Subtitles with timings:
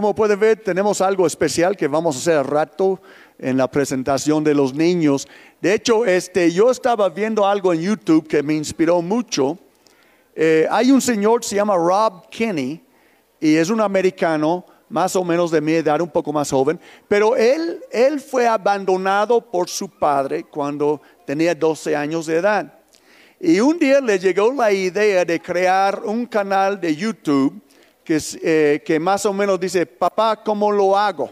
[0.00, 3.00] como puede ver, tenemos algo especial que vamos a hacer al rato
[3.36, 5.26] en la presentación de los niños.
[5.60, 9.58] De hecho, este, yo estaba viendo algo en YouTube que me inspiró mucho.
[10.36, 12.80] Eh, hay un señor, se llama Rob Kinney,
[13.40, 16.78] y es un americano, más o menos de mi edad, un poco más joven,
[17.08, 22.72] pero él, él fue abandonado por su padre cuando tenía 12 años de edad.
[23.40, 27.60] Y un día le llegó la idea de crear un canal de YouTube
[28.08, 31.30] que, eh, que más o menos dice, papá, ¿cómo lo hago?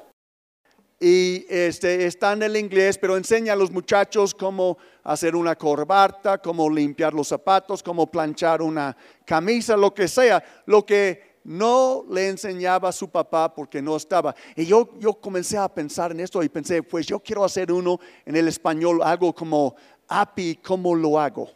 [1.00, 6.36] Y este, está en el inglés, pero enseña a los muchachos cómo hacer una corbata,
[6.36, 12.28] cómo limpiar los zapatos, cómo planchar una camisa, lo que sea, lo que no le
[12.28, 14.34] enseñaba a su papá porque no estaba.
[14.54, 17.98] Y yo, yo comencé a pensar en esto y pensé, pues yo quiero hacer uno
[18.26, 19.74] en el español, algo como
[20.08, 21.48] API, ¿cómo lo hago?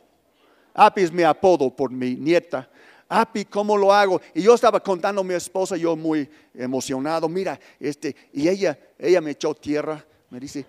[0.73, 2.70] Api es mi apodo por mi nieta.
[3.12, 4.20] Api, ¿cómo lo hago?
[4.32, 9.20] Y yo estaba contando a mi esposa, yo muy emocionado, mira, este, y ella, ella
[9.20, 10.64] me echó tierra, me dice,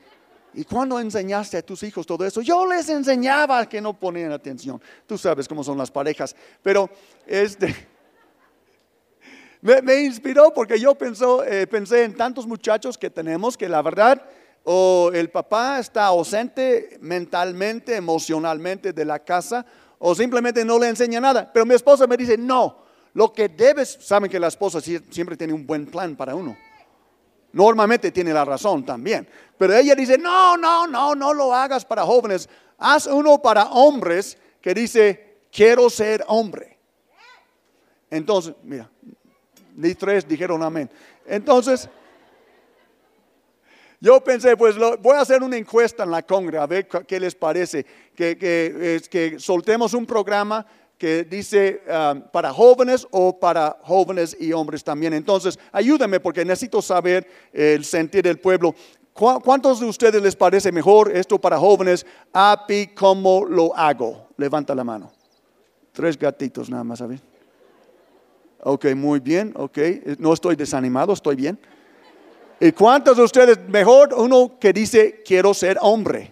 [0.56, 2.42] ¿y cuándo enseñaste a tus hijos todo eso?
[2.42, 4.82] Yo les enseñaba que no ponían atención.
[5.06, 6.90] Tú sabes cómo son las parejas, pero
[7.28, 7.76] este,
[9.62, 14.20] me, inspiró porque yo pensó, eh, pensé en tantos muchachos que tenemos que la verdad,
[14.64, 19.64] o el papá está ausente mentalmente, emocionalmente de la casa,
[20.04, 21.50] o simplemente no le enseña nada.
[21.54, 25.54] Pero mi esposa me dice, no, lo que debes, saben que la esposa siempre tiene
[25.54, 26.58] un buen plan para uno.
[27.54, 29.28] Normalmente tiene la razón también.
[29.58, 32.50] Pero ella dice, no, no, no, no lo hagas para jóvenes.
[32.80, 36.80] Haz uno para hombres que dice, quiero ser hombre.
[38.10, 38.90] Entonces, mira,
[39.76, 40.90] ni tres dijeron amén.
[41.28, 41.88] Entonces,
[44.02, 47.36] yo pensé, pues voy a hacer una encuesta en la Congre, a ver qué les
[47.36, 47.86] parece,
[48.16, 50.66] que, que, soltemos un programa
[50.98, 55.14] que dice um, para jóvenes o para jóvenes y hombres también.
[55.14, 58.74] Entonces, ayúdame porque necesito saber el sentir del pueblo.
[59.14, 62.04] ¿Cuántos de ustedes les parece mejor esto para jóvenes?
[62.34, 64.30] API, ¿cómo lo hago?
[64.36, 65.12] Levanta la mano.
[65.92, 67.22] Tres gatitos nada más, ¿sabes?
[68.64, 69.78] Ok, muy bien, ok.
[70.18, 71.60] No estoy desanimado, estoy bien.
[72.64, 76.32] ¿Y cuántos de ustedes, mejor uno que dice, quiero ser hombre?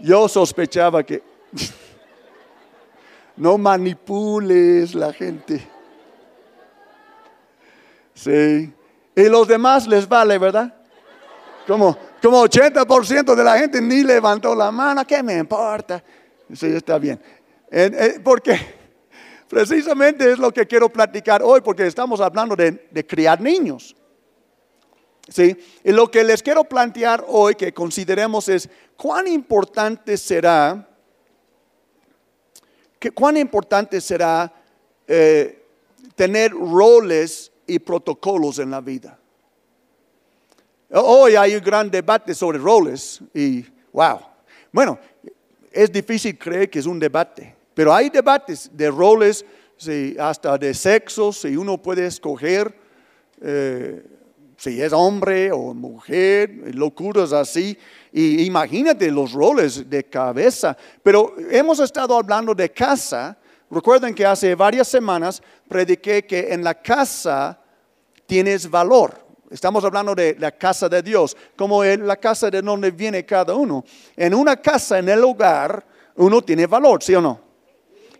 [0.00, 1.22] Yo sospechaba que
[3.36, 5.66] no manipules la gente.
[8.12, 8.70] Sí.
[9.16, 10.74] Y los demás les vale, ¿verdad?
[11.66, 16.04] Como, como 80% de la gente ni levantó la mano, ¿qué me importa?
[16.52, 17.18] Sí, está bien.
[18.22, 18.60] Porque
[19.48, 23.96] precisamente es lo que quiero platicar hoy, porque estamos hablando de criar niños.
[25.30, 25.56] ¿Sí?
[25.82, 30.86] Y lo que les quiero plantear hoy que consideremos es cuán importante será,
[32.98, 34.52] que, cuán importante será
[35.06, 35.64] eh,
[36.14, 39.18] tener roles y protocolos en la vida.
[40.92, 44.20] Hoy hay un gran debate sobre roles y wow.
[44.72, 44.98] Bueno,
[45.70, 49.44] es difícil creer que es un debate, pero hay debates de roles,
[50.18, 52.74] hasta de sexo, si uno puede escoger.
[53.40, 54.02] Eh,
[54.60, 57.78] si es hombre o mujer, locuras así.
[58.12, 60.76] Y imagínate los roles de cabeza.
[61.02, 63.38] Pero hemos estado hablando de casa.
[63.70, 67.58] Recuerden que hace varias semanas prediqué que en la casa
[68.26, 69.18] tienes valor.
[69.50, 73.82] Estamos hablando de la casa de Dios, como la casa de donde viene cada uno.
[74.14, 75.82] En una casa, en el hogar,
[76.16, 77.49] uno tiene valor, ¿sí o no?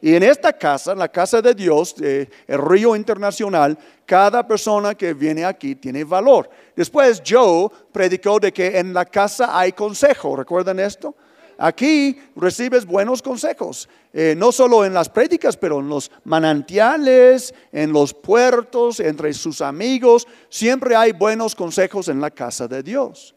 [0.03, 5.45] Y en esta casa, la casa de Dios, el río internacional, cada persona que viene
[5.45, 6.49] aquí tiene valor.
[6.75, 10.37] Después Joe predicó de que en la casa hay consejo.
[10.37, 11.15] ¿Recuerdan esto?
[11.63, 17.93] Aquí recibes buenos consejos, eh, no solo en las prédicas, pero en los manantiales, en
[17.93, 20.27] los puertos, entre sus amigos.
[20.49, 23.35] Siempre hay buenos consejos en la casa de Dios.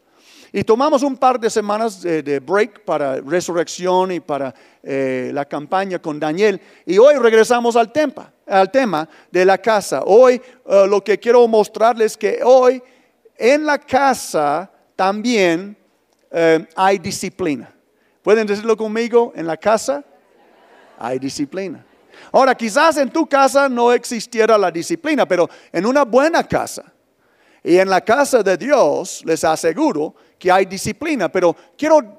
[0.56, 4.54] Y tomamos un par de semanas de, break para resurrección y para
[4.84, 6.60] eh, la campaña con Daniel.
[6.86, 10.04] Y hoy regresamos al tema, al tema de la casa.
[10.06, 12.80] Hoy eh, lo que quiero mostrarles es que hoy
[13.36, 15.76] en la casa también
[16.30, 17.74] eh, hay disciplina.
[18.22, 19.32] ¿Pueden decirlo conmigo?
[19.34, 20.04] En la casa
[20.96, 21.84] hay disciplina.
[22.30, 26.93] Ahora, quizás en tu casa no existiera la disciplina, pero en una buena casa
[27.64, 32.18] y en la casa de Dios les aseguro que hay disciplina, pero quiero,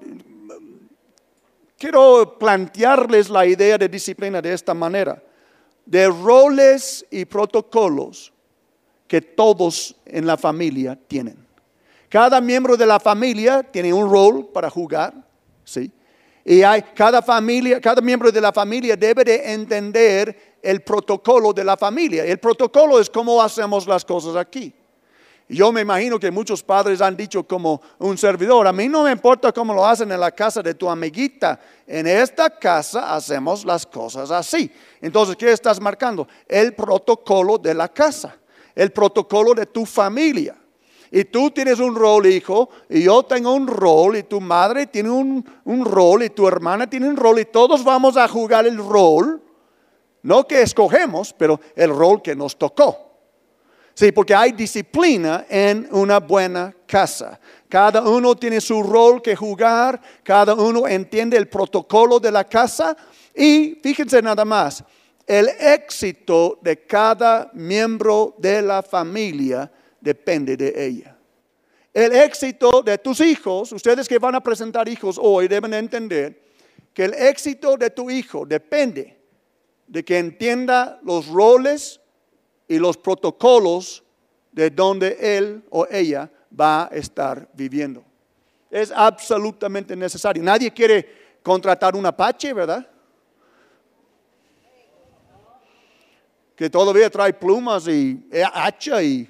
[1.77, 5.21] quiero plantearles la idea de disciplina de esta manera,
[5.85, 8.33] de roles y protocolos
[9.07, 11.37] que todos en la familia tienen.
[12.09, 15.13] Cada miembro de la familia tiene un rol para jugar,
[15.63, 15.91] ¿sí?
[16.43, 21.63] Y hay, cada familia, cada miembro de la familia debe de entender el protocolo de
[21.63, 22.25] la familia.
[22.25, 24.73] El protocolo es cómo hacemos las cosas aquí.
[25.47, 29.11] Yo me imagino que muchos padres han dicho como un servidor, a mí no me
[29.11, 33.85] importa cómo lo hacen en la casa de tu amiguita, en esta casa hacemos las
[33.85, 34.71] cosas así.
[34.99, 36.27] Entonces, ¿qué estás marcando?
[36.47, 38.35] El protocolo de la casa,
[38.73, 40.55] el protocolo de tu familia.
[41.11, 45.11] Y tú tienes un rol, hijo, y yo tengo un rol, y tu madre tiene
[45.11, 48.77] un, un rol, y tu hermana tiene un rol, y todos vamos a jugar el
[48.77, 49.39] rol,
[50.23, 53.04] no que escogemos, pero el rol que nos tocó.
[53.95, 57.39] Sí, porque hay disciplina en una buena casa.
[57.69, 62.95] Cada uno tiene su rol que jugar, cada uno entiende el protocolo de la casa
[63.33, 64.83] y fíjense nada más,
[65.25, 69.71] el éxito de cada miembro de la familia
[70.01, 71.17] depende de ella.
[71.93, 76.43] El éxito de tus hijos, ustedes que van a presentar hijos hoy deben entender
[76.93, 79.17] que el éxito de tu hijo depende
[79.87, 82.01] de que entienda los roles
[82.67, 84.03] y los protocolos
[84.51, 88.03] de donde él o ella va a estar viviendo.
[88.71, 90.41] Es absolutamente necesario.
[90.41, 92.87] Nadie quiere contratar un apache, ¿verdad?
[96.55, 99.29] Que todavía trae plumas y hacha y,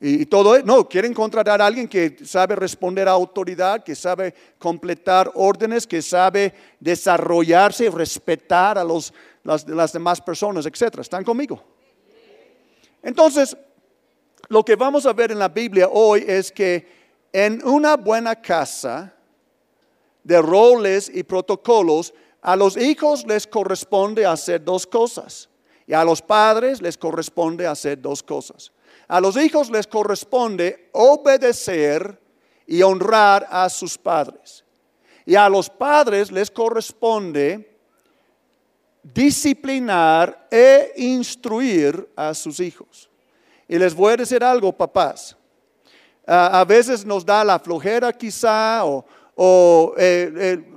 [0.00, 0.64] y, todo eso.
[0.64, 6.00] No, quieren contratar a alguien que sabe responder a autoridad, que sabe completar órdenes, que
[6.00, 9.12] sabe desarrollarse respetar a los,
[9.44, 10.98] las, las demás personas, etc.
[10.98, 11.71] ¿Están conmigo?
[13.02, 13.56] Entonces,
[14.48, 16.86] lo que vamos a ver en la Biblia hoy es que
[17.32, 19.14] en una buena casa
[20.22, 25.48] de roles y protocolos, a los hijos les corresponde hacer dos cosas
[25.86, 28.72] y a los padres les corresponde hacer dos cosas.
[29.08, 32.20] A los hijos les corresponde obedecer
[32.66, 34.64] y honrar a sus padres.
[35.24, 37.71] Y a los padres les corresponde
[39.02, 43.10] disciplinar e instruir a sus hijos.
[43.68, 45.36] Y les voy a decir algo, papás.
[46.24, 50.72] a veces nos da la flojera quizá o, eh, eh,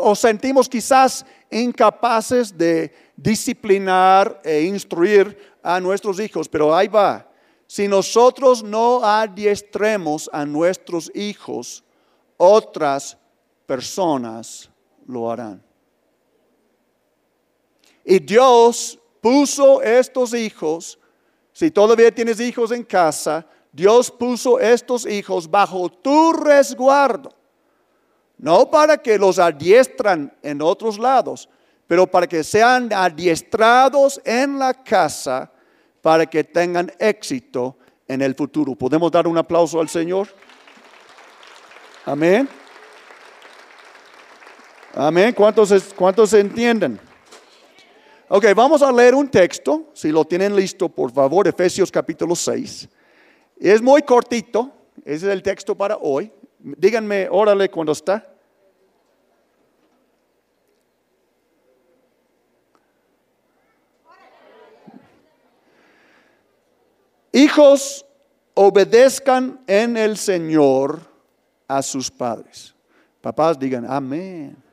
[0.00, 7.26] o sentimos quizás incapaces de disciplinar e instruir a nuestros hijos, pero ahí va.
[7.66, 11.84] Si nosotros no adiestremos a nuestros hijos,
[12.36, 13.16] otras
[13.66, 14.70] personas
[15.06, 15.69] lo harán.
[18.04, 20.98] Y Dios puso estos hijos,
[21.52, 27.30] si todavía tienes hijos en casa, Dios puso estos hijos bajo tu resguardo.
[28.38, 31.48] No para que los adiestran en otros lados,
[31.86, 35.50] pero para que sean adiestrados en la casa
[36.00, 37.76] para que tengan éxito
[38.08, 38.74] en el futuro.
[38.74, 40.28] ¿Podemos dar un aplauso al Señor?
[42.04, 42.48] Amén.
[44.94, 45.32] Amén.
[45.34, 46.98] ¿Cuántos, cuántos entienden?
[48.32, 52.88] Ok, vamos a leer un texto, si lo tienen listo, por favor, Efesios capítulo 6.
[53.58, 54.70] Es muy cortito,
[55.04, 56.30] ese es el texto para hoy.
[56.60, 58.32] Díganme, órale cuando está.
[67.32, 68.06] Hijos,
[68.54, 71.00] obedezcan en el Señor
[71.66, 72.76] a sus padres.
[73.20, 74.69] Papás digan, amén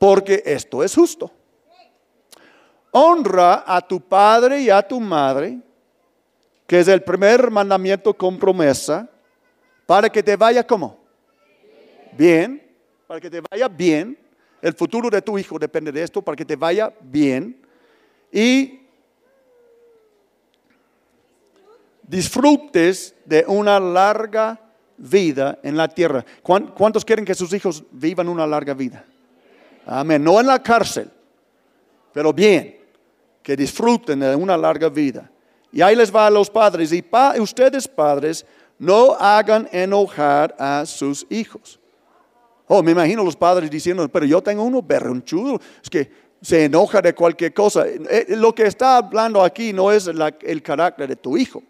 [0.00, 1.30] porque esto es justo.
[2.90, 5.58] Honra a tu padre y a tu madre,
[6.66, 9.06] que es el primer mandamiento con promesa,
[9.84, 10.98] para que te vaya como?
[12.16, 12.66] Bien,
[13.06, 14.16] para que te vaya bien.
[14.62, 17.60] El futuro de tu hijo depende de esto, para que te vaya bien.
[18.32, 18.80] Y
[22.02, 24.58] disfrutes de una larga
[24.96, 26.24] vida en la tierra.
[26.42, 29.04] ¿Cuántos quieren que sus hijos vivan una larga vida?
[29.86, 30.22] Amén.
[30.22, 31.10] No en la cárcel,
[32.12, 32.78] pero bien,
[33.42, 35.30] que disfruten de una larga vida.
[35.72, 36.92] Y ahí les va a los padres.
[36.92, 37.04] Y
[37.38, 38.44] ustedes padres,
[38.78, 41.78] no hagan enojar a sus hijos.
[42.66, 46.10] Oh, me imagino los padres diciendo, pero yo tengo uno berronchudo, es que
[46.40, 47.84] se enoja de cualquier cosa.
[47.86, 51.62] Eh, lo que está hablando aquí no es el carácter de tu hijo.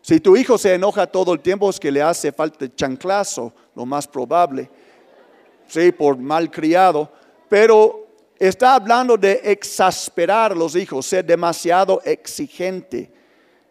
[0.00, 3.86] Si tu hijo se enoja todo el tiempo es que le hace falta chanclazo, lo
[3.86, 4.70] más probable.
[5.66, 7.10] Sí, por mal criado
[7.48, 13.10] pero está hablando de exasperar a los hijos, ser demasiado exigente.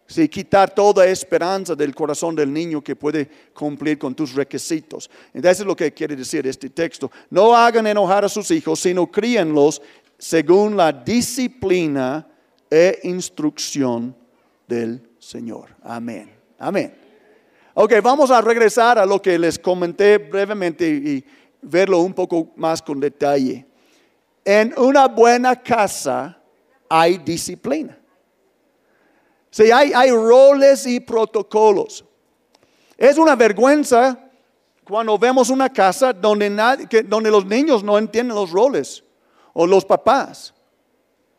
[0.06, 5.10] Si quitar toda esperanza del corazón del niño que puede cumplir con tus requisitos.
[5.34, 7.10] Entonces es lo que quiere decir este texto.
[7.28, 9.82] No hagan enojar a sus hijos, sino críenlos
[10.16, 12.26] según la disciplina
[12.70, 14.16] e instrucción
[14.66, 15.76] del Señor.
[15.82, 16.30] Amén.
[16.58, 16.94] Amén.
[17.74, 21.24] Ok, vamos a regresar a lo que les comenté brevemente y
[21.60, 23.67] verlo un poco más con detalle
[24.50, 26.40] en una buena casa
[26.88, 27.98] hay disciplina.
[29.50, 32.02] Sí, hay, roles y protocolos.
[32.96, 34.18] Es una vergüenza
[34.84, 36.48] cuando vemos una casa donde,
[37.06, 39.04] donde los niños no entienden los roles
[39.52, 40.54] o los papás.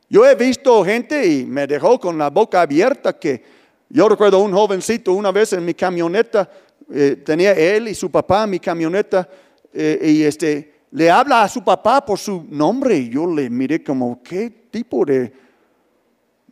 [0.08, 3.44] Yo he visto gente y me dejó con la boca abierta que
[3.90, 6.48] yo recuerdo un jovencito una vez en mi camioneta,
[6.94, 9.28] eh, tenía él y su papá mi camioneta
[9.74, 13.84] eh, y este, le habla a su papá por su nombre y yo le miré
[13.84, 15.32] como, ¿qué tipo de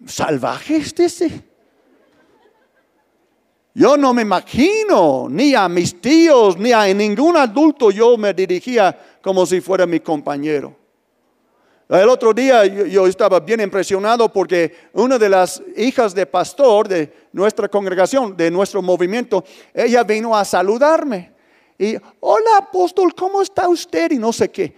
[0.06, 1.44] salvaje es ese?
[3.74, 8.98] Yo no me imagino, ni a mis tíos, ni a ningún adulto yo me dirigía
[9.22, 10.76] como si fuera mi compañero.
[11.90, 17.14] El otro día yo, estaba bien impresionado porque una de las hijas de pastor de
[17.32, 21.37] nuestra congregación, de nuestro movimiento, ella vino a saludarme.
[21.78, 24.12] Y, hola apóstol, ¿cómo está usted?
[24.12, 24.76] Y no sé qué.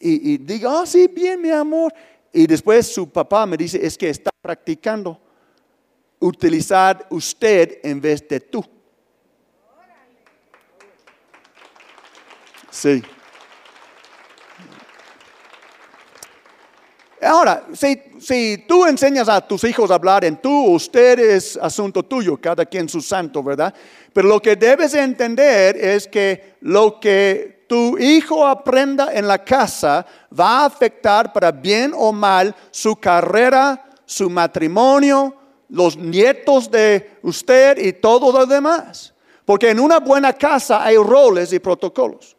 [0.00, 1.92] Y, y digo, ah, sí, bien, mi amor.
[2.32, 5.18] Y después su papá me dice, es que está practicando
[6.18, 8.64] utilizar usted en vez de tú.
[12.70, 13.02] Sí.
[17.32, 22.36] Ahora, si, tú enseñas a tus hijos a hablar en tú, usted es asunto tuyo,
[22.36, 23.72] cada quien su santo, ¿verdad?
[24.12, 30.04] Pero lo que debes entender es que lo que tu hijo aprenda en la casa
[30.38, 35.34] va a afectar para bien o mal su carrera, su matrimonio,
[35.70, 39.14] los nietos de usted y todo lo demás.
[39.46, 42.36] Porque en una buena casa hay roles y protocolos.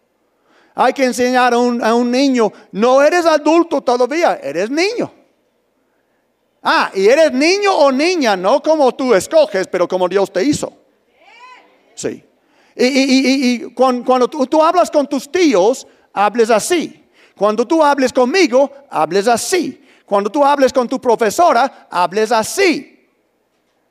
[0.76, 5.12] Hay que enseñar a un, niño, no eres adulto todavía, eres niño.
[6.64, 10.74] Ah, y eres niño o niña, no como tú escoges, pero como Dios te hizo.
[11.94, 12.24] Sí.
[12.76, 17.04] Y, cuando, tú, hablas con tus tíos, hables así.
[17.36, 19.80] Cuando tú hables conmigo, hables así.
[20.06, 23.08] Cuando tú hables con tu profesora, hables así.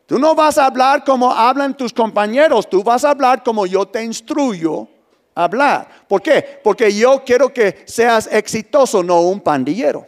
[0.06, 3.86] Tú no vas a hablar como hablan tus compañeros, tú vas a hablar como yo
[3.86, 4.88] te instruyo
[5.34, 5.88] hablar.
[6.08, 6.60] ¿Por qué?
[6.62, 10.06] Porque yo quiero que seas exitoso, no un pandillero.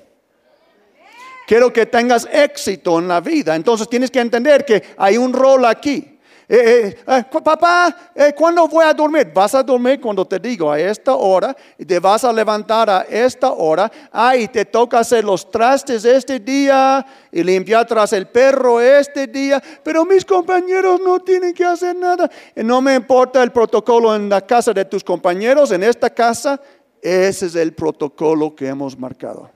[1.47, 3.55] Quiero que tengas éxito en la vida.
[3.55, 6.14] Entonces tienes que entender que hay un rol aquí.
[6.47, 7.97] Eh, eh, eh, papá,
[8.37, 9.31] ¿cuándo voy a dormir?
[9.33, 13.51] Vas a dormir cuando te digo a esta hora te vas a levantar a esta
[13.53, 13.91] hora.
[14.13, 19.63] Ay, te toca hacer los trastes este día y limpiar tras el perro este día.
[19.83, 22.31] Pero mis compañeros no tienen que hacer nada.
[22.57, 26.61] no me importa el protocolo en la casa de tus compañeros, en esta casa,
[27.01, 29.51] ese es el protocolo que hemos marcado.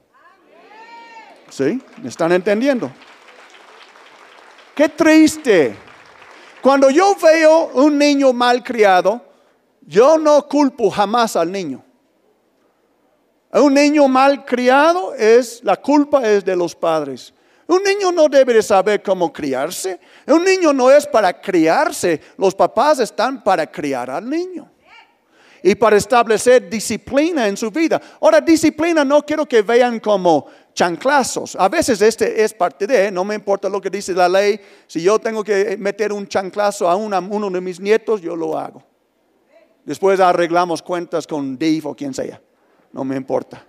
[1.50, 1.80] ¿Sí?
[2.02, 2.90] ¿Me están entendiendo?
[4.74, 5.87] Qué triste
[6.62, 9.22] cuando yo veo un niño mal criado,
[9.82, 11.84] yo no culpo jamás al niño.
[13.52, 17.32] Un niño mal criado es la culpa es de los padres.
[17.66, 20.00] Un niño no debe de saber cómo criarse.
[20.26, 22.20] Un niño no es para criarse.
[22.36, 24.70] Los papás están para criar al niño
[25.62, 28.00] y para establecer disciplina en su vida.
[28.20, 30.46] Ahora, disciplina no quiero que vean como
[30.78, 31.56] chanclazos.
[31.56, 35.02] A veces este es parte de, no me importa lo que dice la ley, si
[35.02, 38.84] yo tengo que meter un chanclazo a uno de mis nietos, yo lo hago.
[39.84, 42.40] Después arreglamos cuentas con Dave o quien sea,
[42.92, 43.66] no me importa.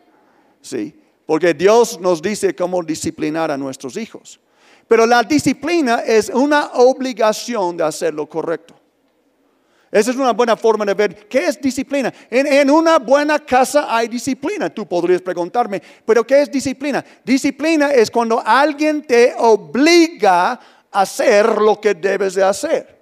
[0.61, 4.39] Sí, porque Dios nos dice cómo disciplinar a nuestros hijos.
[4.87, 8.78] Pero la disciplina es una obligación de hacer lo correcto.
[9.91, 12.13] Esa es una buena forma de ver qué es disciplina.
[12.29, 14.69] En, una buena casa hay disciplina.
[14.69, 17.03] Tú podrías preguntarme, pero ¿qué es disciplina?
[17.23, 20.51] Disciplina es cuando alguien te obliga
[20.91, 22.99] a hacer lo que debes de hacer.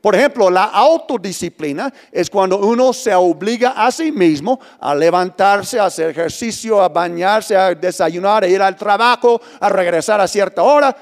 [0.00, 5.86] Por ejemplo, la autodisciplina es cuando uno se obliga a sí mismo a levantarse, a
[5.86, 10.94] hacer ejercicio, a bañarse, a desayunar, a ir al trabajo, a regresar a cierta hora,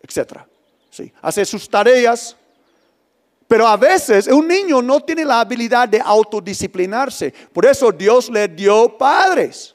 [0.00, 0.38] etc.
[0.90, 2.34] Sí, hacer sus tareas.
[3.48, 7.32] Pero a veces un niño no tiene la habilidad de autodisciplinarse.
[7.52, 9.74] Por eso Dios le dio padres.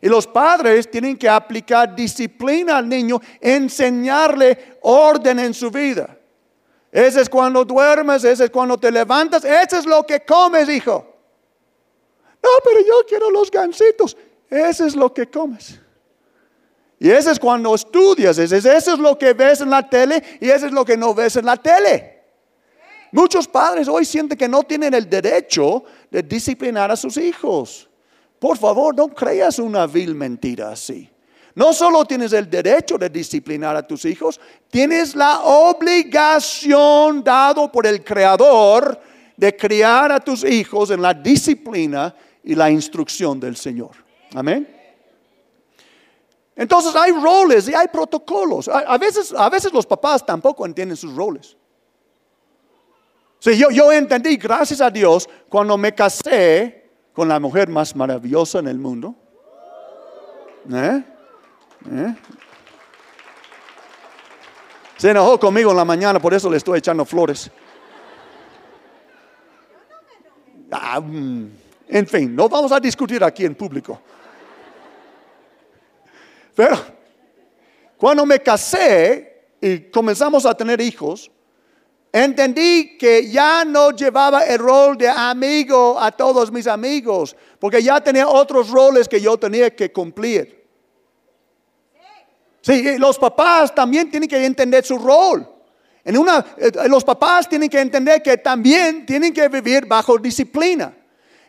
[0.00, 6.16] Y los padres tienen que aplicar disciplina al niño, enseñarle orden en su vida.
[6.92, 11.14] Ese es cuando duermes, ese es cuando te levantas, ese es lo que comes, hijo.
[12.42, 14.16] No, pero yo quiero los gansitos.
[14.48, 15.80] Ese es lo que comes.
[16.98, 20.48] Y ese es cuando estudias, ese, ese es lo que ves en la tele y
[20.48, 22.15] ese es lo que no ves en la tele.
[23.12, 27.88] Muchos padres hoy sienten que no tienen el derecho de disciplinar a sus hijos.
[28.38, 31.08] Por favor, no creas una vil mentira así.
[31.54, 34.38] No solo tienes el derecho de disciplinar a tus hijos,
[34.70, 39.00] tienes la obligación dado por el Creador
[39.36, 43.92] de criar a tus hijos en la disciplina y la instrucción del Señor.
[44.34, 44.68] Amén.
[46.54, 48.68] Entonces hay roles y hay protocolos.
[48.68, 51.55] A, veces, a veces los papás tampoco entienden sus roles.
[53.38, 58.58] Sí, yo, yo entendí, gracias a Dios, cuando me casé con la mujer más maravillosa
[58.58, 59.14] en el mundo.
[60.72, 61.04] ¿Eh?
[61.92, 62.14] ¿Eh?
[64.96, 67.50] Se enojó conmigo en la mañana, por eso le estoy echando flores.
[70.70, 71.46] Ah, mm,
[71.88, 74.00] en fin, no vamos a discutir aquí en público.
[76.54, 76.76] Pero
[77.96, 81.30] cuando me casé y comenzamos a tener hijos,
[82.12, 88.00] entendí que ya no llevaba el rol de amigo a todos mis amigos, porque ya
[88.00, 90.64] tenía otros roles que yo tenía que cumplir.
[92.62, 95.48] Sí, los papás también tienen que entender su rol.
[96.04, 100.92] En una, eh, los papás tienen que entender que también tienen que vivir bajo disciplina.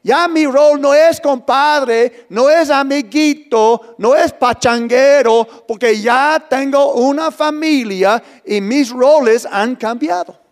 [0.03, 6.93] Ya mi rol no es compadre, no es amiguito, no es pachanguero, porque ya tengo
[6.93, 10.46] una familia y mis roles han cambiado.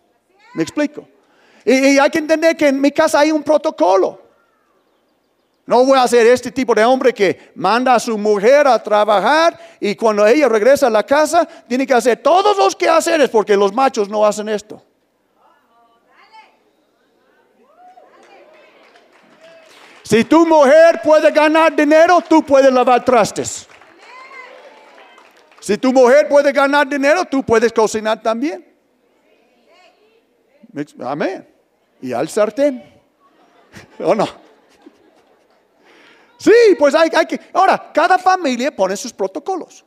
[0.56, 1.06] ¿Me explico?
[1.68, 4.26] y hay que entender que en mi casa hay un protocolo.
[5.66, 9.58] No voy a ser este tipo de hombre que manda a su mujer a trabajar
[9.80, 13.72] y cuando ella regresa a la casa tiene que hacer todos los quehaceres porque los
[13.72, 14.80] machos no hacen esto.
[20.04, 23.66] Si tu mujer puede ganar dinero, tú puedes lavar trastes.
[25.58, 28.75] Si tu mujer puede ganar dinero, tú puedes cocinar también.
[31.00, 31.48] Amén.
[32.00, 32.82] Y al sartén.
[33.98, 34.26] ¿O no?
[36.38, 37.40] Sí, pues hay, que...
[37.52, 39.84] Ahora, cada familia pone sus protocolos.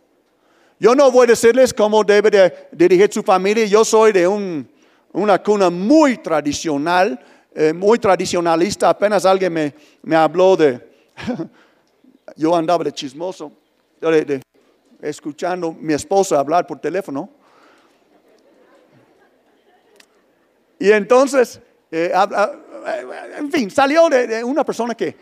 [0.80, 3.66] Yo no voy a decirles cómo debe de dirigir su familia.
[3.66, 7.20] Yo soy de una cuna muy tradicional,
[7.54, 8.90] eh, muy tradicionalista.
[8.90, 10.90] Apenas alguien me, habló de...
[12.36, 13.52] yo andaba de chismoso,
[15.02, 17.30] escuchando a mi esposa hablar por teléfono.
[20.80, 21.60] Y entonces,
[21.92, 22.14] eh,
[23.38, 25.16] en fin, salió de una persona que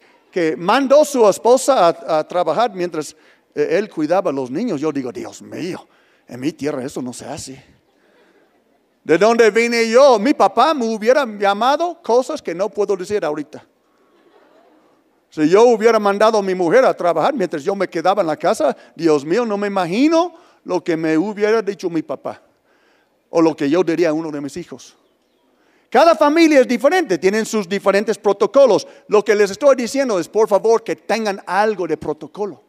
[0.58, 3.15] mandó su esposa a, trabajar mientras
[3.56, 4.80] eh, él cuidaba a los niños.
[4.80, 5.88] Yo digo, Dios mío,
[6.28, 7.63] en mi tierra eso no se hace.
[9.04, 10.20] ¿De dónde vine yo?
[10.20, 13.65] Mi papá me hubiera llamado cosas que no puedo decir ahorita.
[15.30, 18.38] Si yo hubiera mandado a mi mujer a trabajar mientras yo me quedaba en la
[18.38, 22.41] casa, Dios mío, no me imagino lo que me hubiera dicho mi papá
[23.30, 24.96] o lo que yo diría a uno de mis hijos.
[25.89, 28.88] Cada familia es diferente, tienen sus diferentes protocolos.
[29.08, 32.66] Lo que les estoy diciendo es, por favor, que tengan algo de protocolo.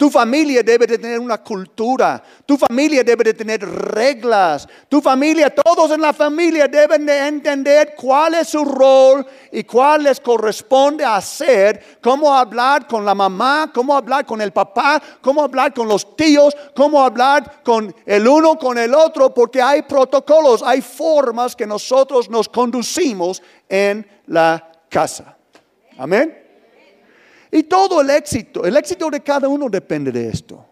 [0.00, 5.54] Tu familia debe de tener una cultura, tu familia debe de tener reglas, tu familia,
[5.54, 11.04] todos en la familia deben de entender cuál es su rol y cuál les corresponde
[11.04, 16.16] hacer, cómo hablar con la mamá, cómo hablar con el papá, cómo hablar con los
[16.16, 21.66] tíos, cómo hablar con el uno, con el otro, porque hay protocolos, hay formas que
[21.66, 25.36] nosotros nos conducimos en la casa.
[25.98, 26.39] Amén.
[27.50, 30.64] Y todo el éxito, el éxito de cada uno depende de esto.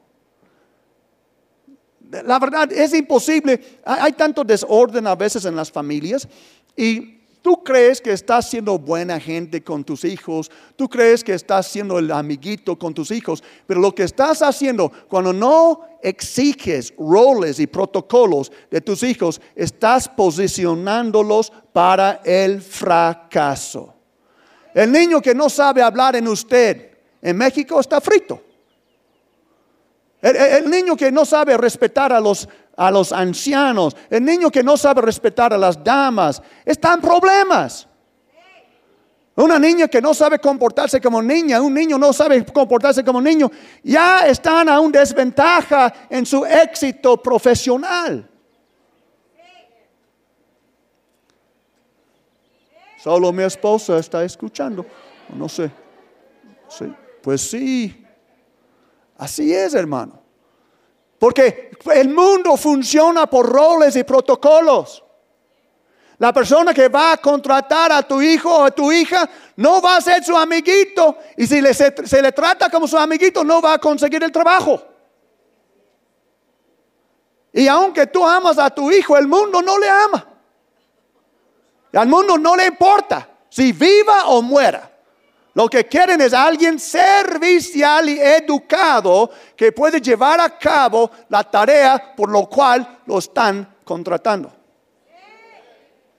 [2.10, 6.26] La verdad es imposible, hay tanto desorden a veces en las familias
[6.74, 11.66] y tú crees que estás siendo buena gente con tus hijos, tú crees que estás
[11.66, 17.60] siendo el amiguito con tus hijos, pero lo que estás haciendo cuando no exiges roles
[17.60, 23.97] y protocolos de tus hijos, estás posicionándolos para el fracaso.
[24.78, 28.40] El niño que no sabe hablar en usted en México está frito.
[30.22, 34.76] El, niño que no sabe respetar a los, a los ancianos, el niño que no
[34.76, 37.88] sabe respetar a las damas, está en problemas.
[39.34, 43.50] Una niña que no sabe comportarse como niña, un niño no sabe comportarse como niño,
[43.82, 48.30] ya están a una desventaja en su éxito profesional.
[52.98, 54.84] Solo mi esposa está escuchando.
[55.34, 55.70] No sé.
[57.22, 58.04] Pues sí.
[59.16, 60.20] Así es, hermano.
[61.18, 65.04] Porque el mundo funciona por roles y protocolos.
[66.18, 69.96] La persona que va a contratar a tu hijo o a tu hija no va
[69.96, 71.16] a ser su amiguito.
[71.36, 74.82] Y si se le trata como su amiguito, no va a conseguir el trabajo.
[77.52, 80.27] Y aunque tú amas a tu hijo, el mundo no le ama.
[81.92, 84.90] Al mundo no le importa si viva o muera.
[85.54, 92.14] Lo que quieren es alguien servicial y educado que puede llevar a cabo la tarea
[92.14, 94.52] por lo cual lo están contratando.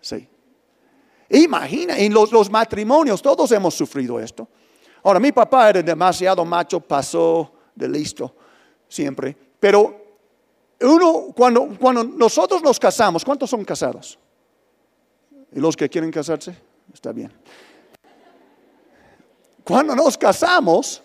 [0.01, 0.27] Sí.
[1.29, 4.45] Imagina, en los, los matrimonios todos hemos sufrido esto.
[5.03, 8.35] Ahora, mi papá era demasiado macho, pasó de listo.
[8.89, 10.09] siempre, pero
[10.81, 14.18] uno, cuando, cuando nosotros nos casamos, ¿cuántos son casados?
[15.51, 16.55] ¿Y los que quieren casarse?
[16.93, 17.31] Está bien.
[19.63, 21.01] Cuando nos casamos,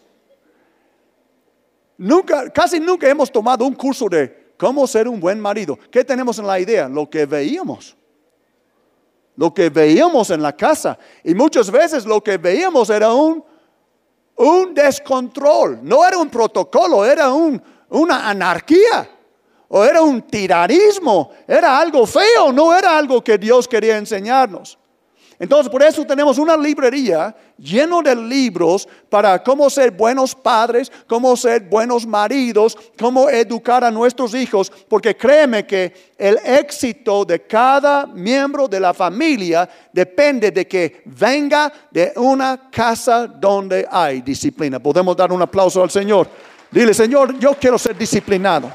[1.99, 5.79] nunca, casi nunca hemos tomado un curso de cómo ser un buen marido.
[5.91, 6.89] ¿Qué tenemos en la idea?
[6.89, 7.97] Lo que veíamos.
[9.37, 10.99] Lo que veíamos en la casa.
[11.23, 13.45] Y muchas veces lo que veíamos era un,
[14.37, 15.81] un descontrol.
[15.83, 19.11] No era un protocolo, era un, una anarquía.
[19.69, 21.31] O era un tiranismo.
[21.47, 24.79] Era algo feo, no era algo que Dios quería enseñarnos.
[25.39, 31.37] Entonces, por eso tenemos una librería lleno de libros para cómo ser buenos padres, cómo
[31.37, 38.07] ser buenos maridos, cómo educar a nuestros hijos, porque créeme que el éxito de cada
[38.07, 44.79] miembro de la familia depende de que venga de una casa donde hay disciplina.
[44.79, 46.29] Podemos dar un aplauso al Señor.
[46.71, 48.71] Dile, Señor, yo quiero ser disciplinado.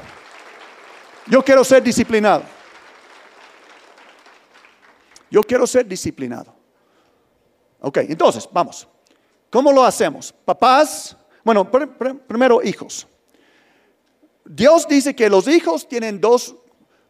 [1.30, 2.42] Yo quiero ser disciplinado.
[5.30, 6.52] Yo quiero ser disciplinado.
[7.80, 8.88] Ok, entonces, vamos.
[9.48, 10.34] ¿Cómo lo hacemos?
[10.44, 11.70] Papás, bueno,
[12.26, 13.06] primero hijos.
[14.44, 16.56] Dios dice que los hijos tienen dos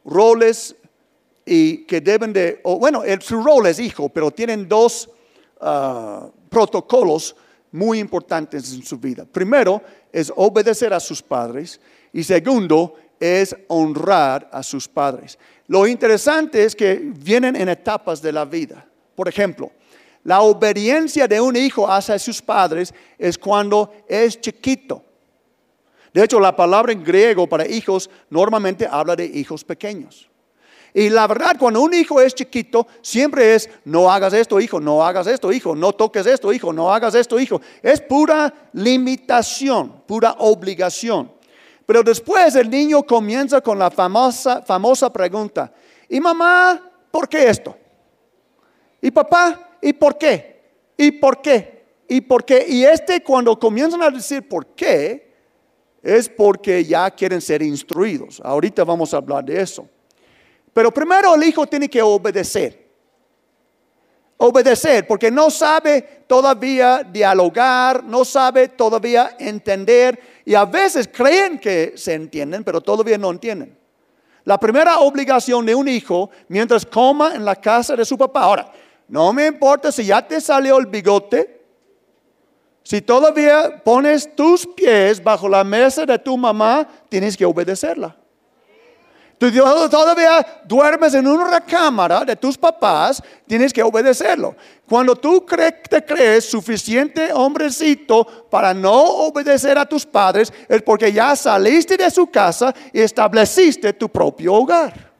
[0.05, 0.77] roles
[1.47, 5.09] y que deben de, bueno, su rol es hijo, pero tienen dos
[5.61, 7.35] ah, protocolos
[7.73, 9.25] muy importantes en su vida.
[9.25, 11.81] Primero es obedecer a sus padres
[12.13, 15.39] y segundo es honrar a sus padres.
[15.69, 18.85] Lo interesante es que vienen en etapas de la vida.
[19.15, 19.71] Por ejemplo,
[20.25, 25.05] la obediencia de un hijo hacia sus padres es cuando es chiquito.
[26.13, 30.29] De hecho, la palabra en griego para hijos normalmente habla de hijos pequeños.
[30.93, 35.05] Y la verdad, cuando un hijo es chiquito, siempre es, no hagas esto, hijo, no
[35.05, 37.61] hagas esto, hijo, no toques esto, hijo, no hagas esto, hijo.
[37.81, 41.31] Es pura limitación, pura obligación.
[41.87, 45.73] Pero después el niño comienza con la famosa, famosa pregunta,
[46.09, 47.77] ¿y mamá, por qué esto?
[49.01, 50.61] ¿Y papá, y por qué?
[50.97, 51.85] ¿Y por qué?
[52.09, 52.67] ¿Y por qué?
[52.69, 55.31] Y este cuando comienzan a decir por qué,
[56.03, 58.41] es porque ya quieren ser instruidos.
[58.45, 59.89] Ahorita vamos a hablar de eso.
[60.73, 62.80] Pero primero el hijo tiene que obedecer.
[64.43, 71.93] Obedecer, porque no sabe todavía dialogar, no sabe todavía entender y a veces creen que
[71.95, 73.77] se entienden, pero todavía no entienden.
[74.45, 78.73] La primera obligación de un hijo, mientras coma en la casa de su papá, ahora,
[79.09, 81.61] no me importa si ya te salió el bigote,
[82.83, 88.17] si todavía pones tus pies bajo la mesa de tu mamá, tienes que obedecerla.
[89.41, 89.51] Tú
[89.89, 94.55] todavía duermes en una recámara de tus papás, tienes que obedecerlo.
[94.87, 95.47] Cuando tú
[95.89, 102.11] te crees suficiente hombrecito para no obedecer a tus padres, es porque ya saliste de
[102.11, 105.11] su casa y estableciste tu propio hogar.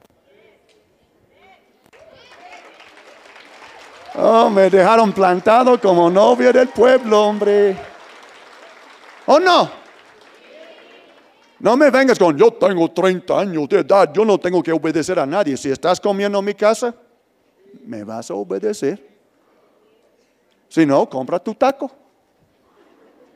[4.13, 7.75] Oh, me dejaron plantado como novio del pueblo, hombre.
[9.25, 9.80] ¿O no?
[11.61, 15.19] No me vengas con, yo tengo 30 años de edad, yo no tengo que obedecer
[15.19, 15.55] a nadie.
[15.55, 16.93] Si estás comiendo en mi casa,
[17.85, 19.07] me vas a obedecer.
[20.67, 21.91] Si no, compra tu taco,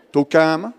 [0.09, 0.73] tu cama,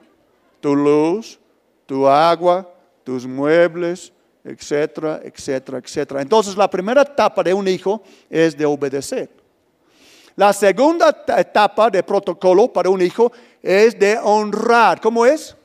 [0.60, 1.38] tu luz,
[1.86, 2.68] tu agua,
[3.04, 6.22] tus muebles, etcétera, etcétera, etcétera.
[6.22, 9.30] Entonces la primera etapa de un hijo es de obedecer.
[10.34, 13.30] La segunda etapa de protocolo para un hijo
[13.62, 15.00] es de honrar.
[15.00, 15.56] ¿Cómo es?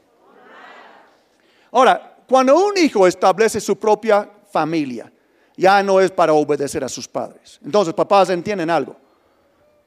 [1.72, 5.12] Ahora, cuando un hijo establece su propia familia,
[5.56, 7.60] ya no es para obedecer a sus padres.
[7.64, 8.96] Entonces, papás entienden algo.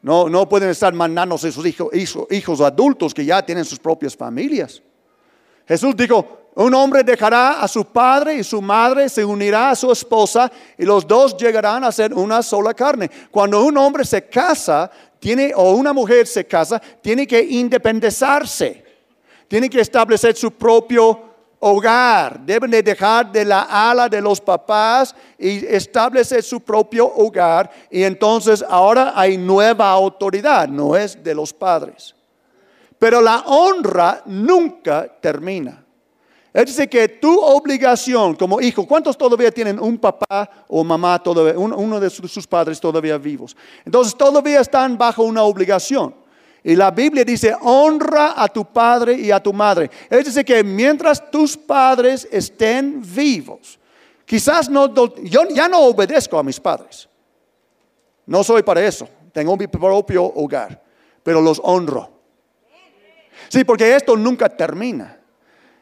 [0.02, 1.88] No, no pueden estar mandándose sus hijos,
[2.30, 4.82] hijos adultos que ya tienen sus propias familias.
[5.66, 9.90] Jesús dijo, un hombre dejará a su padre y su madre, se unirá a su
[9.90, 13.10] esposa y los dos llegarán a ser una sola carne.
[13.30, 18.84] Cuando un hombre se casa, tiene, o una mujer se casa, tiene que independizarse,
[19.48, 21.33] tiene que establecer su propio
[21.66, 27.70] hogar, deben de dejar de la ala de los papás y establecer su propio hogar.
[27.90, 32.14] Y entonces ahora hay nueva autoridad, no es de los padres.
[32.98, 35.82] Pero la honra nunca termina.
[36.52, 41.58] Es decir, que tu obligación como hijo, ¿cuántos todavía tienen un papá o mamá, todavía,
[41.58, 43.56] uno de sus padres todavía vivos?
[43.86, 46.14] Entonces todavía están bajo una obligación.
[46.66, 49.90] Y la Biblia dice, honra a tu padre y a tu madre.
[50.08, 53.78] Es decir, que mientras tus padres estén vivos,
[54.24, 57.06] quizás no, yo ya no obedezco a mis padres.
[58.24, 59.06] No soy para eso.
[59.30, 60.82] Tengo mi propio hogar,
[61.22, 62.10] pero los honro.
[63.50, 65.20] Sí, porque esto nunca termina.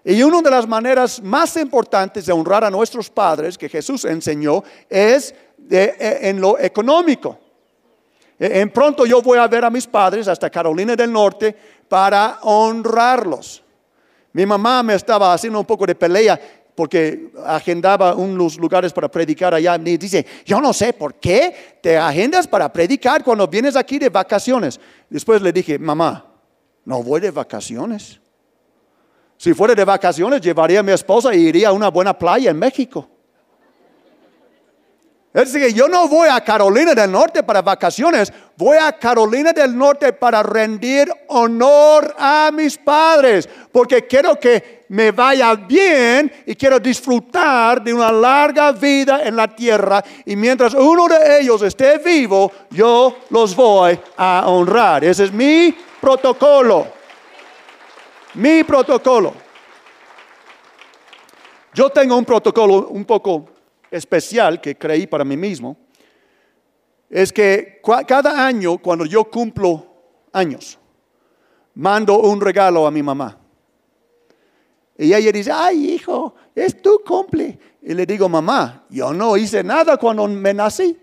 [0.05, 4.65] Y una de las maneras más importantes de honrar a nuestros padres que Jesús enseñó
[4.89, 5.33] es
[5.71, 7.39] e, en lo económico.
[8.39, 11.57] E, en pronto yo voy a ver a mis padres hasta Carolina del Norte
[11.89, 13.63] para honrarlos.
[14.33, 16.41] Mi mamá me estaba haciendo un poco de pelea
[16.75, 19.77] porque agendaba unos lugares para predicar allá.
[19.77, 24.81] Dice, yo no sé por qué te agendas para predicar cuando vienes aquí de vacaciones.
[25.11, 26.25] Después le dije, mamá,
[26.85, 28.21] no voy de vacaciones.
[29.37, 32.59] Si fuera de vacaciones, llevaría a mi esposa y iría a una buena playa en
[32.59, 33.09] México.
[35.35, 39.77] Es decir, yo no voy a Carolina del Norte para vacaciones, voy a Carolina del
[39.77, 46.79] Norte para rendir honor a mis padres, porque quiero que me vaya bien y quiero
[46.79, 50.05] disfrutar de una larga vida en la tierra.
[50.27, 55.03] Y mientras uno de ellos esté vivo, yo los voy a honrar.
[55.03, 56.89] Ese es mi protocolo.
[58.35, 59.33] Mi protocolo.
[61.73, 63.52] Yo tengo un protocolo un poco
[63.93, 65.77] especial que creí para mí mismo.
[67.09, 69.87] Es que cada año, cuando yo cumplo
[70.33, 70.79] años,
[71.75, 73.39] mando un regalo a mi mamá.
[74.97, 77.59] Y ella dice, ay hijo, es tu cumple.
[77.83, 80.99] Y le digo, mamá, yo no hice nada cuando me nací.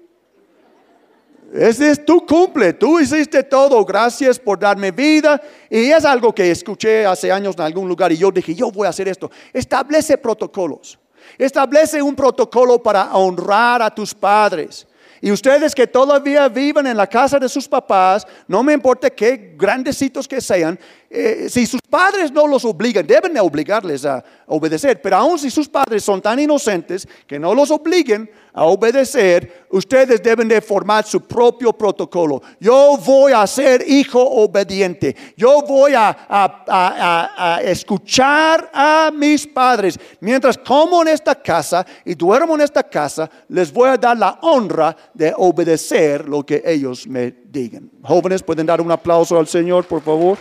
[1.54, 5.42] Ese es tu cumple, tú hiciste todo, gracias por darme vida.
[5.70, 8.86] Y es algo que escuché hace años en algún lugar y yo dije, yo voy
[8.86, 9.32] a hacer esto.
[9.52, 11.00] Establece protocolos.
[11.40, 14.86] Establece un protocolo para honrar a tus padres.
[15.22, 19.54] Y ustedes que todavía viven en la casa de sus papás, no me importa qué
[19.58, 20.80] grandecitos que sean,
[21.12, 25.50] eh, si sus padres no los obligan, deben de obligarles a obedecer, pero aun si
[25.50, 31.06] sus padres son tan inocentes que no los obliguen a obedecer, ustedes deben de formar
[31.06, 32.44] su propio protocolo.
[32.60, 39.98] Yo voy a ser hijo obediente, yo voy a, a escuchar a mis padres.
[40.20, 44.38] Mientras como en esta casa y duermo en esta casa, les voy a dar la
[44.44, 47.90] honra de obedecer lo que ellos me digan.
[48.04, 50.38] Jóvenes, pueden dar un aplauso al Señor, por favor.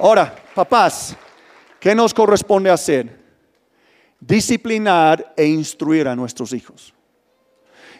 [0.00, 1.14] Ahora, papás,
[1.78, 3.20] ¿qué nos corresponde hacer?
[4.18, 6.94] Disciplinar e instruir a nuestros hijos.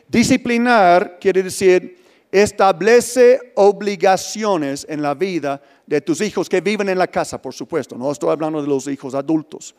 [0.08, 2.00] Disciplinar quiere decir
[2.32, 7.96] establece obligaciones en la vida de tus hijos que viven en la casa, por supuesto.
[7.96, 9.74] No estoy hablando de los hijos adultos.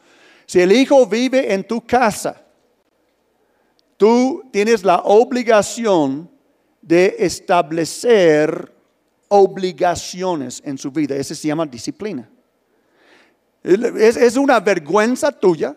[0.46, 2.46] Si el hijo vive en tu casa,
[3.98, 6.30] tú tienes la obligación
[6.84, 8.72] de establecer
[9.34, 11.16] obligaciones en su vida.
[11.16, 12.30] Ese se llama disciplina.
[13.64, 15.76] Es, una vergüenza tuya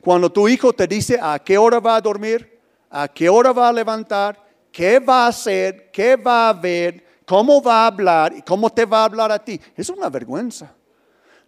[0.00, 2.58] cuando tu hijo te dice a qué hora va a dormir,
[2.90, 4.42] a qué hora va a levantar,
[4.72, 8.84] qué va a hacer, qué va a ver, cómo va a hablar y cómo te
[8.84, 9.60] va a hablar a ti.
[9.76, 10.74] Es una vergüenza.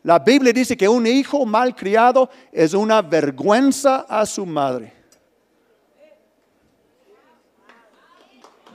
[0.04, 4.92] La Biblia dice que un hijo mal criado es una vergüenza a su madre.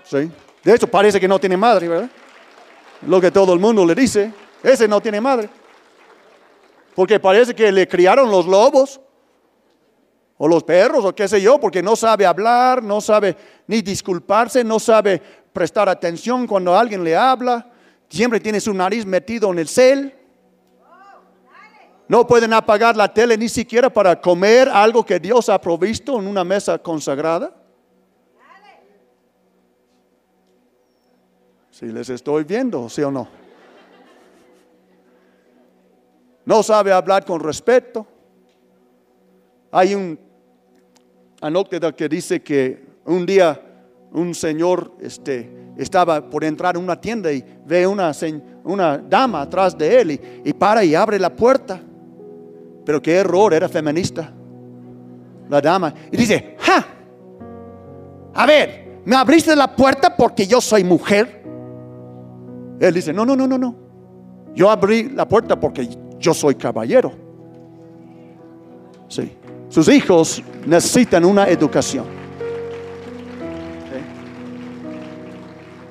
[0.03, 0.29] ¿Sí?
[0.61, 2.09] De hecho, parece que no tiene madre, ¿verdad?
[3.07, 4.31] Lo que todo el mundo le dice.
[4.61, 5.49] Ese no tiene madre.
[6.95, 9.01] Porque parece que le criaron los lobos
[10.37, 13.35] o los perros o qué sé yo, porque no sabe hablar, no sabe
[13.67, 17.69] ni disculparse, no sabe prestar atención cuando alguien le habla,
[18.09, 20.15] siempre tiene su nariz metido en el cel.
[22.07, 26.27] No pueden apagar la tele ni siquiera para comer algo que Dios ha provisto en
[26.27, 27.53] una mesa consagrada.
[31.83, 33.27] Si les estoy viendo, ¿sí o no?
[36.45, 38.07] No sabe hablar con respeto.
[39.69, 40.17] Hay un
[41.41, 43.61] anécdota que dice que un día
[44.13, 48.13] un señor este, estaba por entrar en una tienda y ve una,
[48.63, 51.81] una dama atrás de él y, y para y abre la puerta.
[52.85, 54.31] Pero qué error, era feminista.
[55.49, 55.93] La dama.
[56.09, 56.85] Y dice, ¡ja!
[58.35, 61.42] A ver, me abriste la puerta porque yo soy mujer.
[62.79, 63.75] Él dice, no, no, no, no, no.
[64.55, 65.87] Yo abrí la puerta porque
[66.19, 67.11] yo soy caballero.
[69.07, 69.31] Sí.
[69.69, 72.05] Sus hijos necesitan una educación.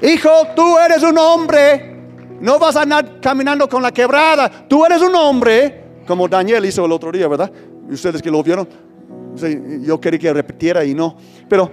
[0.03, 1.93] Hijo, tú eres un hombre.
[2.41, 4.67] No vas a andar caminando con la quebrada.
[4.69, 7.53] Tú eres un hombre, como Daniel hizo el otro día, ¿verdad?
[7.89, 8.69] Ustedes que lo vieron.
[9.83, 11.17] yo quería que repitiera y no.
[11.49, 11.71] Pero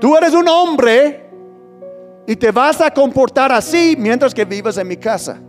[0.00, 1.27] tú eres un hombre
[2.28, 5.40] y te vas a comportar así mientras que vivas en mi casa.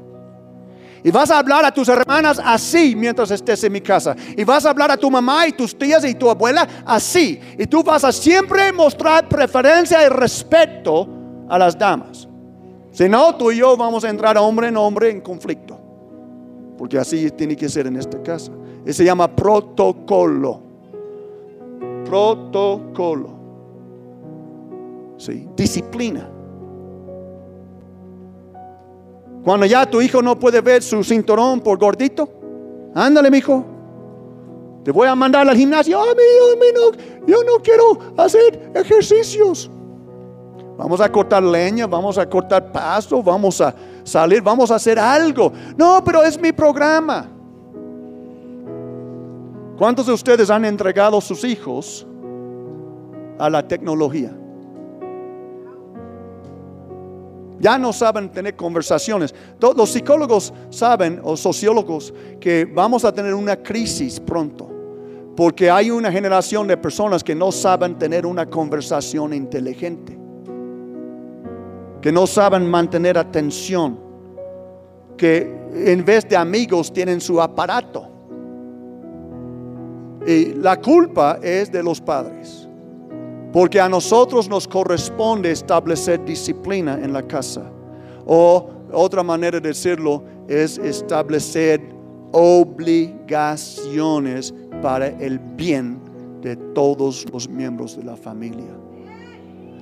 [1.04, 4.16] Y vas a hablar a tus hermanas así mientras estés en mi casa.
[4.38, 7.38] Y vas a hablar a tu mamá y tus tías y tu abuela así.
[7.58, 11.06] Y tú vas a siempre mostrar preferencia y respeto
[11.50, 12.30] a las damas.
[12.94, 15.78] Si no, tú y yo vamos a entrar hombre en hombre en conflicto.
[16.78, 18.54] Porque así tiene que ser en esta casa.
[18.86, 20.62] Eso se llama protocolo.
[22.06, 23.38] Protocolo.
[25.18, 26.29] Sí, disciplina.
[29.50, 32.30] Cuando ya tu hijo no puede ver su cinturón por gordito,
[32.94, 33.66] ándale, mi hijo.
[34.84, 36.00] Te voy a mandar al gimnasio.
[36.00, 36.22] A mí,
[36.76, 39.72] no, yo no quiero hacer ejercicios.
[40.78, 45.52] Vamos a cortar leña, vamos a cortar pasto, vamos a salir, vamos a hacer algo.
[45.76, 47.28] No, pero es mi programa.
[49.80, 52.06] ¿Cuántos de ustedes han entregado sus hijos
[53.40, 54.39] a la tecnología?
[57.60, 59.34] Ya no saben tener conversaciones.
[59.60, 64.70] Los psicólogos saben, o sociólogos, que vamos a tener una crisis pronto.
[65.36, 70.20] Porque hay una generación de personas que no saben tener una conversación inteligente
[72.02, 74.00] que no saben mantener atención,
[75.18, 78.08] que en vez de amigos tienen su aparato.
[80.26, 82.69] Y la culpa es de los padres,
[83.52, 87.64] porque a nosotros nos corresponde establecer disciplina en la casa.
[88.26, 91.82] O otra manera de decirlo es establecer
[92.32, 96.00] obligaciones para el bien
[96.42, 98.78] de todos los miembros de la familia.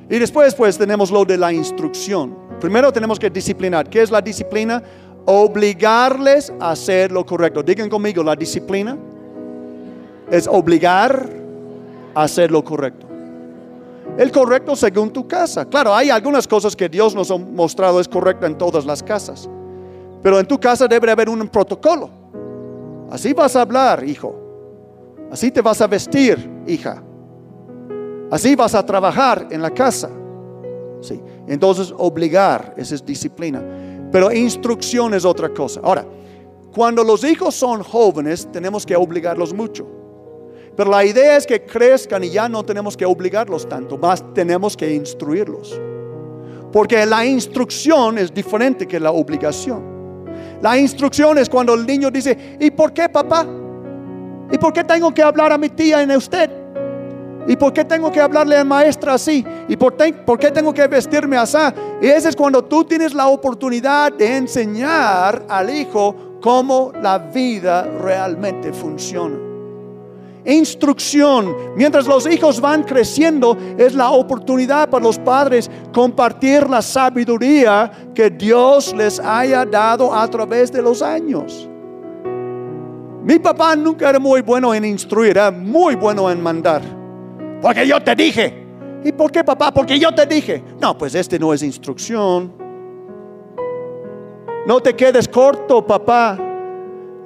[0.10, 2.34] Y después pues tenemos lo de la instrucción.
[2.62, 3.90] Primero tenemos que disciplinar.
[3.90, 4.82] ¿Qué es la disciplina?
[5.26, 7.62] Obligarles a hacer lo correcto.
[7.62, 8.98] Digan conmigo, la disciplina
[10.32, 11.30] es obligar
[12.16, 13.07] a hacer lo correcto.
[14.18, 15.66] El correcto según tu casa.
[15.66, 19.48] Claro, hay algunas cosas que Dios nos ha mostrado es correcto en todas las casas.
[20.24, 22.10] Pero en tu casa debe haber un protocolo.
[23.12, 24.36] Así vas a hablar, hijo.
[25.32, 27.04] Así te vas a vestir, hija.
[28.32, 30.10] Así vas a trabajar en la casa.
[31.02, 31.22] Sí.
[31.48, 33.62] Entonces, obligar, esa es disciplina.
[34.12, 35.80] Pero instrucción es otra cosa.
[35.84, 36.06] Ahora,
[36.74, 39.97] cuando los hijos son jóvenes, tenemos que obligarlos mucho.
[40.78, 44.78] Pero la idea es que crezcan y ya no tenemos que obligarlos tanto, más tenemos
[44.78, 45.82] que instruirlos.
[46.72, 50.28] Porque la instrucción es diferente que la obligación.
[50.62, 53.48] La instrucción es cuando el niño dice, ¿y por qué papá?
[54.52, 56.48] ¿Y por qué tengo que hablar a mi tía en usted?
[57.48, 59.44] ¿Y por qué tengo que hablarle al maestro así?
[59.68, 61.58] ¿Y por, qué tengo que vestirme así?
[62.04, 67.84] Y ese es cuando tú tienes la oportunidad de enseñar al hijo cómo la vida
[68.00, 69.47] realmente funciona.
[70.48, 71.54] Instrucción.
[71.76, 78.30] Mientras los hijos van creciendo, es la oportunidad para los padres compartir la sabiduría que
[78.30, 81.70] Dios les haya dado a través de los años.
[83.24, 86.82] Mi papá nunca era muy bueno en instruir, era muy bueno en mandar.
[87.62, 88.66] Porque yo te dije.
[89.04, 89.74] ¿Y por qué, papá?
[89.74, 90.64] Porque yo te dije.
[90.80, 92.54] No, pues este no es instrucción.
[94.66, 96.47] No te quedes corto, papá.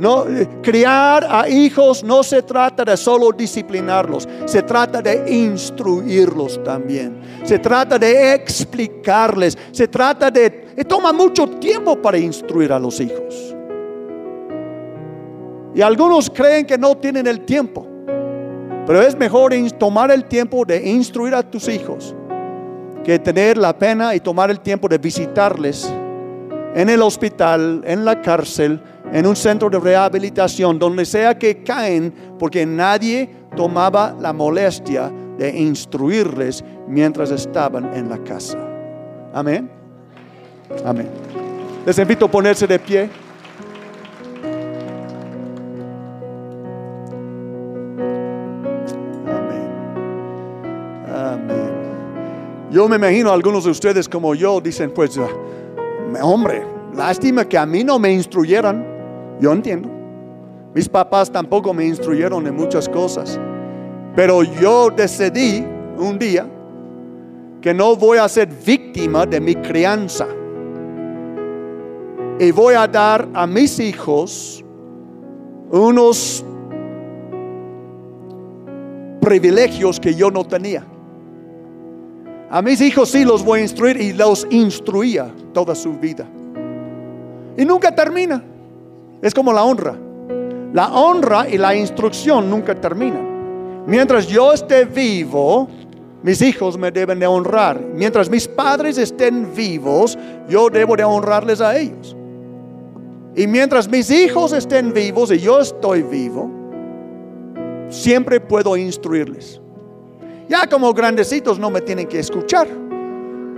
[0.02, 0.26] No,
[0.64, 7.22] criar a hijos no se trata de solo disciplinarlos, se trata de instruirlos también.
[7.44, 10.50] Se trata de explicarles, se trata de...
[10.88, 13.56] Toma mucho tiempo para instruir a los hijos.
[15.76, 17.86] Y algunos creen que no tienen el tiempo.
[18.88, 22.16] Pero es mejor tomar el tiempo de instruir a tus hijos
[23.04, 25.94] que tener la pena y tomar el tiempo de visitarles
[26.74, 32.13] en el hospital, en la cárcel, en un centro de rehabilitación, donde sea que caen,
[32.39, 38.58] porque nadie tomaba la molestia de instruirles mientras estaban en la casa.
[39.34, 39.69] Amén.
[40.86, 41.10] Amén.
[41.86, 43.10] Les invito a ponerse de pie.
[52.71, 55.28] Yo me imagino algunos de ustedes como yo dicen, pues, ah,
[56.21, 58.90] hombre, lástima que a mí no me instruyeran.
[59.41, 59.89] Yo entiendo.
[60.73, 63.39] Mis papás tampoco me instruyeron en muchas cosas.
[64.15, 65.65] Pero yo decidí
[65.97, 66.47] un día
[67.60, 70.27] que no voy a ser víctima de mi crianza.
[72.39, 74.63] Y voy a dar a mis hijos
[75.71, 76.46] unos
[79.21, 80.85] privilegios que yo no tenía.
[82.50, 86.27] A mis hijos sí los voy a instruir y los instruía toda su vida.
[87.58, 88.44] Y nunca termina.
[89.22, 89.96] Es como la honra.
[90.74, 93.84] La honra y la instrucción nunca terminan.
[93.86, 95.67] Mientras yo esté vivo,
[96.24, 97.80] mis hijos me deben de honrar.
[97.80, 100.17] Mientras mis padres estén vivos,
[100.48, 102.15] yo debo de honrarles a ellos.
[103.36, 106.50] Y mientras mis hijos estén vivos y yo estoy vivo,
[107.90, 109.62] siempre puedo instruirles.
[110.50, 112.67] Ya como grandecitos no me tienen que escuchar.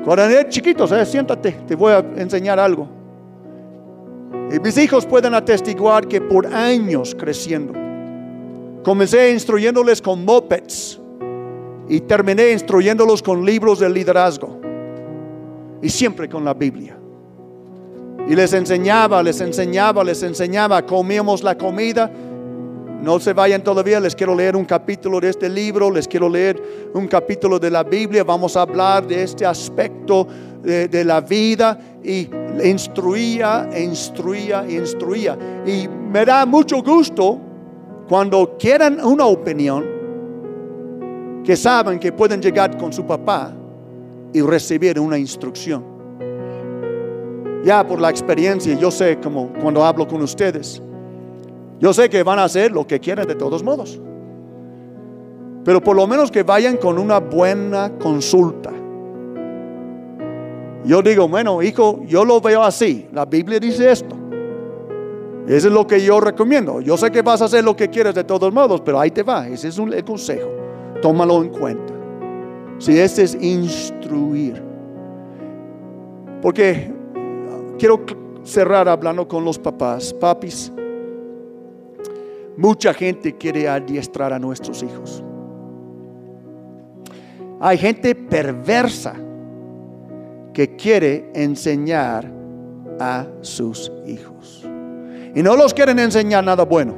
[0.03, 3.03] Cuando eres chiquitos, siéntate, te voy a enseñar algo.
[4.53, 7.73] Y mis hijos pueden atestiguar que por años creciendo,
[8.84, 10.99] comencé instruyéndoles con mopeds
[11.89, 14.59] y terminé instruyéndolos con libros de liderazgo
[15.81, 16.97] y siempre con la Biblia.
[18.27, 22.09] Y les enseñaba, les enseñaba, les enseñaba, comíamos la comida.
[23.01, 26.61] No se vayan todavía, les quiero leer un capítulo de este libro, les quiero leer
[26.93, 30.25] un capítulo de la Biblia, vamos a hablar de este aspecto
[30.61, 32.30] de, de la vida y
[32.64, 35.38] instruía, instruía, instruía.
[35.66, 37.39] Y me da mucho gusto
[38.08, 39.86] cuando quieran una opinión,
[41.43, 43.54] que saben que pueden llegar con su papá
[44.34, 45.84] y recibir una instrucción.
[47.64, 50.82] Ya por la experiencia, yo sé como cuando hablo con ustedes,
[51.80, 53.99] yo sé que van a hacer lo que quieren de todos modos.
[55.64, 58.72] Pero por lo menos que vayan con una buena consulta.
[60.86, 63.07] Yo digo, bueno, hijo, yo lo veo así.
[63.13, 64.15] La Biblia dice esto.
[65.47, 66.81] Eso es lo que yo recomiendo.
[66.81, 69.23] Yo sé que vas a hacer lo que quieres de todos modos, pero ahí te
[69.23, 69.47] va.
[69.47, 70.49] Ese es un consejo.
[71.01, 71.93] Tómalo en cuenta.
[72.77, 74.61] Si este es instruir.
[76.41, 76.91] Porque
[77.77, 78.01] quiero
[78.43, 80.13] cerrar hablando con los papás.
[80.13, 80.71] Papis,
[82.57, 85.23] mucha gente quiere adiestrar a nuestros hijos.
[87.59, 89.15] Hay gente perversa
[90.54, 92.32] que quiere enseñar
[92.99, 94.64] a sus hijos.
[95.36, 96.93] Y no los quieren enseñar nada bueno.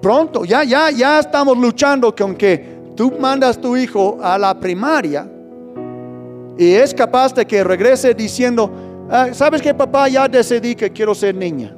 [0.00, 5.28] Pronto, ya, ya, ya estamos luchando con que tú mandas tu hijo a la primaria
[6.56, 8.70] y es capaz de que regrese diciendo,
[9.10, 11.76] ah, ¿sabes que papá ya decidí que quiero ser niña?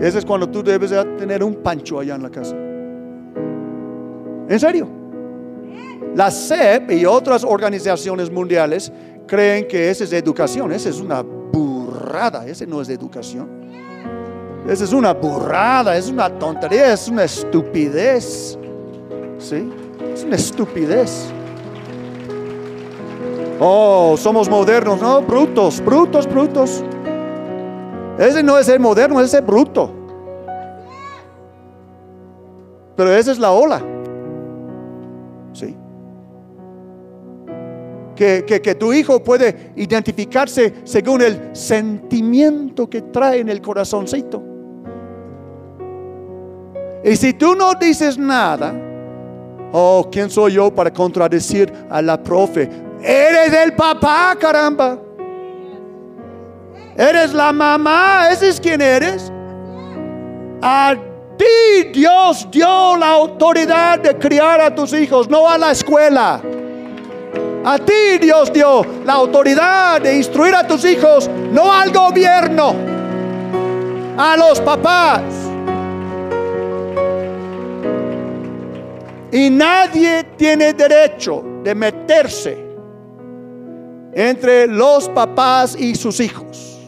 [0.00, 2.56] Ese es cuando tú debes tener un pancho allá en la casa.
[4.48, 5.01] ¿En serio?
[6.14, 8.92] La CEP y otras organizaciones mundiales
[9.26, 10.72] creen que esa es educación.
[10.72, 12.46] Esa es una burrada.
[12.46, 13.62] Esa no es educación.
[14.68, 18.58] Esa es una burrada, es una tontería, es una estupidez.
[19.38, 19.70] ¿Sí?
[20.12, 21.32] Es una estupidez.
[23.58, 25.00] Oh, somos modernos.
[25.00, 26.84] No, brutos, brutos, brutos.
[28.18, 29.90] Ese no es el moderno, ese es bruto.
[32.96, 33.82] Pero esa es la ola.
[35.52, 35.76] ¿Sí?
[38.14, 44.42] Que, tu hijo puede identificarse según el sentimiento que trae en el corazoncito.
[47.04, 48.74] Y si tú no dices nada,
[49.72, 52.68] oh, ¿quién soy yo para contradecir a la profe?
[53.02, 54.98] Eres el papá, caramba.
[56.96, 59.32] Eres la mamá, ese es quien eres.
[60.60, 60.94] A
[61.36, 66.40] ti Dios dio la autoridad de criar a tus hijos, no a la escuela.
[67.64, 72.74] A ti Dios dio la autoridad de instruir a tus hijos, no al gobierno,
[74.16, 75.22] a los papás.
[79.30, 82.58] Y nadie tiene derecho de meterse
[84.12, 86.78] entre los papás y sus hijos.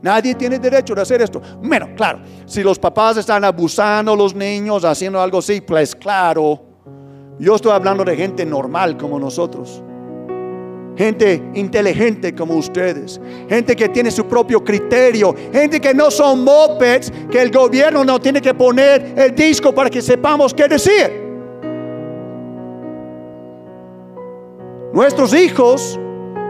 [0.00, 1.40] Nadie tiene derecho de hacer esto.
[1.62, 6.73] Bueno, claro, si los papás están abusando los niños, haciendo algo así, pues claro,
[7.38, 9.82] yo estoy hablando de gente normal como nosotros.
[10.96, 13.20] Gente inteligente como ustedes.
[13.48, 15.34] Gente que tiene su propio criterio.
[15.52, 19.90] Gente que no son mopeds, que el gobierno no tiene que poner el disco para
[19.90, 21.24] que sepamos qué decir.
[24.92, 25.98] Nuestros hijos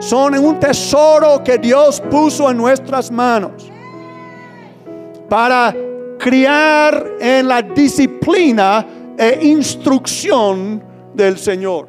[0.01, 3.71] son un tesoro que Dios puso en nuestras manos
[5.31, 5.75] para
[6.19, 8.87] criar en la disciplina
[9.19, 10.83] e instrucción
[11.15, 11.89] del Señor.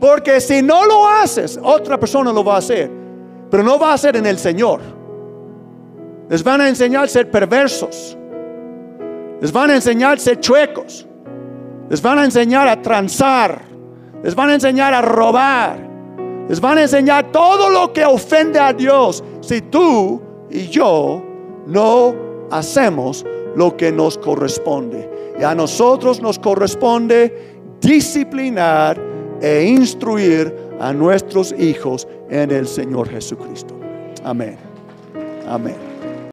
[0.00, 2.90] Porque si no lo haces, otra persona lo va a hacer,
[3.50, 4.80] pero no va a ser en el Señor.
[6.28, 8.16] Les van a enseñar a ser perversos.
[9.40, 11.06] Les van a enseñar a ser chuecos.
[11.88, 13.62] Les van a enseñar a transar.
[14.22, 15.78] Les van a enseñar a robar.
[16.48, 20.20] Les van a enseñar todo lo que ofende a Dios si tú
[20.50, 21.22] y yo
[21.66, 22.14] no
[22.50, 23.24] hacemos
[23.54, 25.15] lo que nos corresponde.
[25.38, 29.00] Y a nosotros nos corresponde disciplinar
[29.40, 33.74] e instruir a nuestros hijos en el Señor Jesucristo.
[34.24, 34.56] Amén.
[35.46, 35.85] Amén.